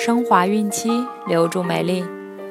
[0.00, 0.88] 升华孕期，
[1.26, 2.02] 留住美丽。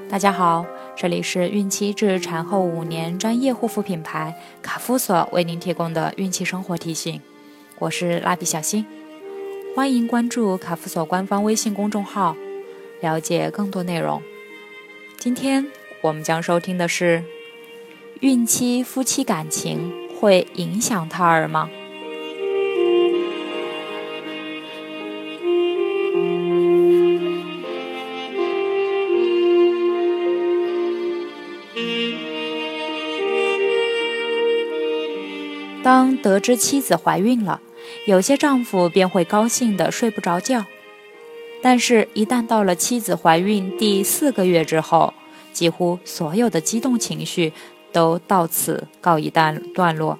[0.07, 0.63] 大家好，
[0.95, 7.20] 这里是孕期至产后五年专业护肤品牌卡夫索为您提供的孕期生活提醒。
[7.79, 8.86] 我是蜡笔小新，
[9.75, 12.38] 欢迎关注卡夫索官方微信公众号，
[13.01, 14.21] 了解更多内容。
[15.18, 15.66] 今天
[16.04, 17.24] 我们将收听的是：
[18.19, 19.91] 孕期夫妻感情
[20.21, 21.68] 会影响胎儿吗？
[35.81, 37.61] 当得知妻子怀孕了，
[38.06, 40.66] 有些丈夫便会高兴得睡不着觉。
[41.61, 45.14] 但是，一旦到了妻子怀孕第四个月之后，
[45.53, 47.53] 几乎所有的激动情绪
[47.91, 50.19] 都到此告一段段落。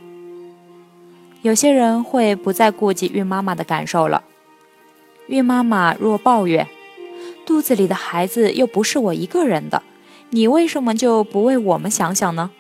[1.42, 4.24] 有些人会不再顾及孕妈妈的感受了。
[5.28, 6.68] 孕妈妈若抱怨
[7.46, 9.84] ：“肚子里的孩子又不是我一个人的，
[10.30, 12.52] 你为什么就不为我们想想呢？”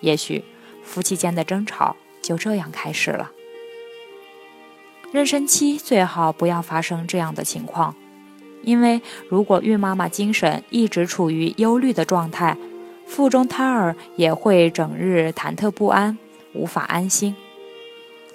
[0.00, 0.42] 也许。
[0.86, 3.32] 夫妻间的争吵就这样开始了。
[5.12, 7.94] 妊娠期最好不要发生这样的情况，
[8.62, 12.56] 因为如果孕妈妈精神一直处于忧虑的状态，
[13.06, 16.18] 腹中胎儿也会整日忐忑不安，
[16.54, 17.36] 无法安心。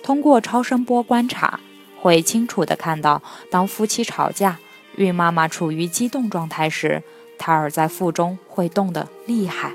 [0.02, 1.60] 通过超声波观察，
[2.00, 4.58] 会清楚地看到，当夫妻吵架，
[4.96, 7.04] 孕妈妈处于激动状态时，
[7.38, 9.74] 胎儿在腹中会动得厉害。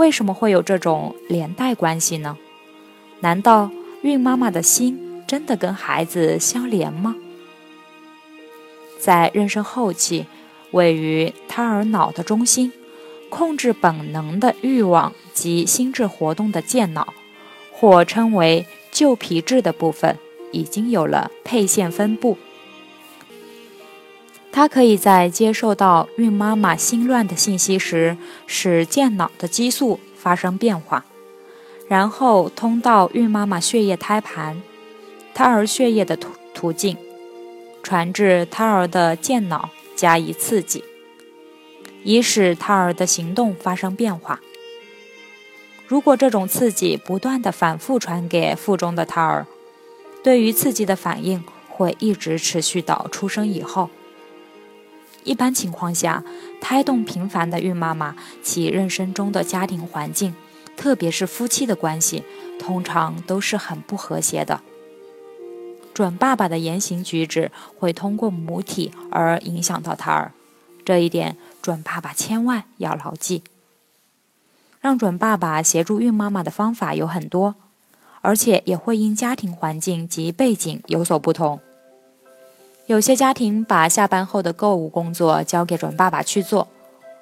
[0.00, 2.38] 为什么会有这种连带关系呢？
[3.20, 3.70] 难道
[4.00, 7.16] 孕妈妈的心真的跟孩子相连吗？
[8.98, 10.24] 在妊娠后期，
[10.70, 12.72] 位于胎儿脑的中心，
[13.28, 17.12] 控制本能的欲望及心智活动的健脑，
[17.70, 20.16] 或称为旧皮质的部分，
[20.50, 22.38] 已经有了配线分布。
[24.52, 28.16] 它可以在接受到孕妈妈心乱的信息时，
[28.46, 31.04] 使健脑的激素发生变化，
[31.88, 34.60] 然后通到孕妈妈血液胎盘、
[35.32, 36.96] 胎儿血液的途途径，
[37.82, 40.82] 传至胎儿的健脑加以刺激，
[42.02, 44.40] 以使胎儿的行动发生变化。
[45.86, 49.46] 如果这种刺激不断的反复传给腹中的胎儿，
[50.24, 53.88] 对于刺激的反应会一直持续到出生以后。
[55.24, 56.24] 一般情况下，
[56.60, 60.34] 胎动频繁的孕妈妈，其妊娠中的家庭环境，
[60.76, 62.24] 特别是夫妻的关系，
[62.58, 64.60] 通常都是很不和谐的。
[65.92, 70.32] 准爸爸的言行举止会通过母体而影响到胎儿，
[70.84, 73.42] 这一点准爸爸千万要牢记。
[74.80, 77.56] 让准爸爸协助孕妈妈的方法有很多，
[78.22, 81.60] 而且也会因家庭环境及背景有所不同。
[82.90, 86.66] 有些家庭把下班后的购物工作交给准爸爸去做，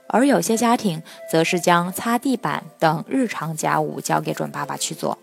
[0.07, 5.19] 而有些家庭则是将擦地板等日常家务交给准爸爸去做。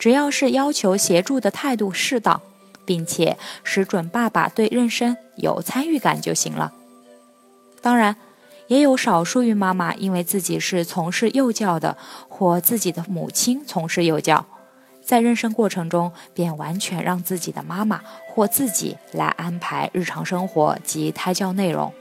[0.00, 2.40] 只要是要求协助的态度适当，
[2.84, 6.72] 并且使准爸爸对妊娠有参与感就行了。
[7.80, 8.16] 当然，
[8.66, 11.96] 也有少数孕妈妈因为自己是从事幼教的，
[12.28, 14.44] 或自己的母亲从事幼教。
[15.10, 21.92] 在妊娠过程中，便完全让自己的妈妈或自己来安排日常生活及胎教内容。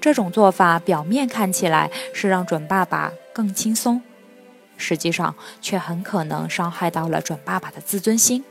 [0.00, 4.02] 这种做法表面看起来是让准爸爸更轻松，
[4.76, 8.42] 实际上却很可能伤害到了准爸爸的自尊心。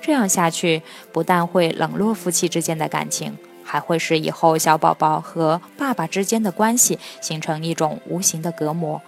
[0.00, 0.82] 这样下去，
[1.12, 9.00] 不但会冷落夫妻之间的感情，还会使以后小宝宝和爸爸之间的关系形成一种无形的隔膜，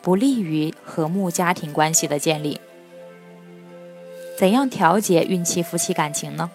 [0.00, 2.60] 不利于和睦家庭关系的建立。
[4.36, 6.50] 怎样调节孕期夫妻感情呢？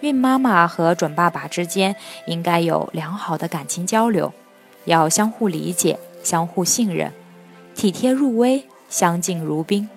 [0.00, 4.32] 孕妈妈和准爸爸之间应该有良好的感情交流，
[4.84, 7.12] 要相互理解、相互信任，
[7.74, 9.88] 体贴入微，相敬如宾。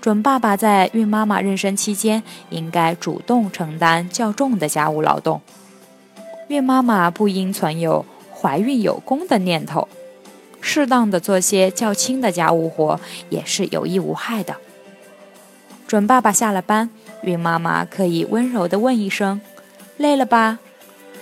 [0.00, 5.40] 准爸爸在孕妈妈妊娠期间应该主动承担较重的家务劳动，
[6.48, 9.86] 孕妈妈不应存有怀孕有功的念头，
[10.60, 14.56] 适当的做些较轻的家务活也是有益无害的。
[15.90, 16.88] 准爸爸下了班，
[17.22, 19.40] 孕妈妈可以温柔地问一声
[19.98, 20.60] ：“累了吧？”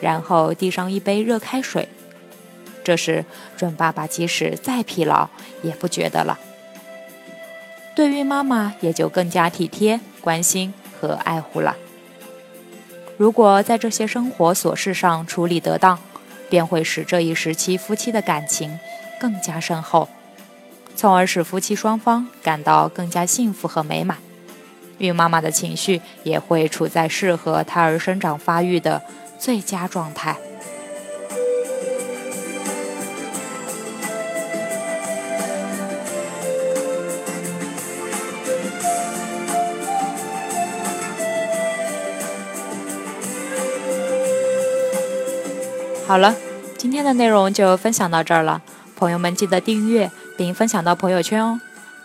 [0.03, 1.89] 然后递上一杯热开水。
[2.85, 3.25] 这时，
[3.57, 5.31] 准爸爸即使再疲劳，
[5.63, 6.39] 也不觉得了。
[7.97, 11.75] 对孕妈妈也就更加体贴、关心和爱护了。
[13.17, 15.99] 如果在这些生活琐事上处理得当，
[16.51, 18.79] 便会使这一时期夫妻的感情
[19.19, 20.11] 更加深厚，
[20.95, 24.19] 从而使夫妻双方感到更加幸福和美满。
[24.99, 29.03] 孕妈妈的情绪也会处在适合胎儿生长发育的
[29.39, 30.37] 最佳状态。
[46.07, 46.35] 好了，
[46.79, 48.63] 今天的内容就分享到这儿了，
[48.97, 51.61] 朋友们记得订阅并分享到朋友圈哦。